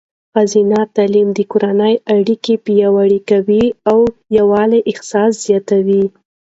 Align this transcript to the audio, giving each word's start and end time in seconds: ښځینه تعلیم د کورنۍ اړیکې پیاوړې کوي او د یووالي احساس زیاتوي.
ښځینه 0.33 0.79
تعلیم 0.95 1.29
د 1.33 1.39
کورنۍ 1.51 1.93
اړیکې 2.15 2.53
پیاوړې 2.65 3.19
کوي 3.29 3.65
او 3.91 3.99
د 4.07 4.11
یووالي 4.37 4.79
احساس 4.91 5.31
زیاتوي. 5.45 6.03